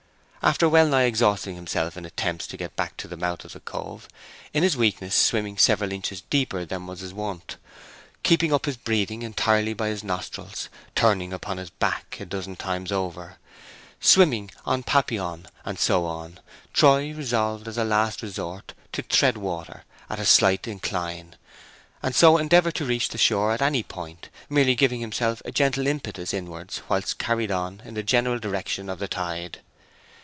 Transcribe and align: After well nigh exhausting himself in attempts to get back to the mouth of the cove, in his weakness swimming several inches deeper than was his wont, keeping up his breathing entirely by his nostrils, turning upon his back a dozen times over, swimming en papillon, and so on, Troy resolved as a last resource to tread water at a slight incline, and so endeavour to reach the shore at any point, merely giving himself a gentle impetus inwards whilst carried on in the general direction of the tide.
After 0.43 0.67
well 0.67 0.87
nigh 0.87 1.03
exhausting 1.03 1.53
himself 1.53 1.95
in 1.95 2.03
attempts 2.03 2.47
to 2.47 2.57
get 2.57 2.75
back 2.75 2.97
to 2.97 3.07
the 3.07 3.15
mouth 3.15 3.45
of 3.45 3.53
the 3.53 3.59
cove, 3.59 4.07
in 4.55 4.63
his 4.63 4.75
weakness 4.75 5.13
swimming 5.13 5.55
several 5.59 5.91
inches 5.91 6.21
deeper 6.31 6.65
than 6.65 6.87
was 6.87 7.01
his 7.01 7.13
wont, 7.13 7.57
keeping 8.23 8.51
up 8.51 8.65
his 8.65 8.75
breathing 8.75 9.21
entirely 9.21 9.75
by 9.75 9.89
his 9.89 10.03
nostrils, 10.03 10.67
turning 10.95 11.31
upon 11.31 11.57
his 11.57 11.69
back 11.69 12.17
a 12.19 12.25
dozen 12.25 12.55
times 12.55 12.91
over, 12.91 13.37
swimming 13.99 14.49
en 14.67 14.81
papillon, 14.81 15.45
and 15.63 15.77
so 15.77 16.07
on, 16.07 16.39
Troy 16.73 17.11
resolved 17.13 17.67
as 17.67 17.77
a 17.77 17.83
last 17.83 18.23
resource 18.23 18.63
to 18.93 19.03
tread 19.03 19.37
water 19.37 19.83
at 20.09 20.19
a 20.19 20.25
slight 20.25 20.67
incline, 20.67 21.35
and 22.01 22.15
so 22.15 22.39
endeavour 22.39 22.71
to 22.71 22.83
reach 22.85 23.09
the 23.09 23.19
shore 23.19 23.51
at 23.51 23.61
any 23.61 23.83
point, 23.83 24.29
merely 24.49 24.73
giving 24.73 25.01
himself 25.01 25.43
a 25.45 25.51
gentle 25.51 25.85
impetus 25.85 26.33
inwards 26.33 26.81
whilst 26.89 27.19
carried 27.19 27.51
on 27.51 27.83
in 27.85 27.93
the 27.93 28.01
general 28.01 28.39
direction 28.39 28.89
of 28.89 28.97
the 28.97 29.07
tide. 29.07 29.59